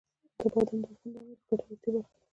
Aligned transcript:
بادام 0.37 0.79
د 0.83 0.85
افغانانو 0.91 1.33
د 1.37 1.41
ګټورتیا 1.49 1.89
برخه 1.89 1.89
ده. 1.93 2.01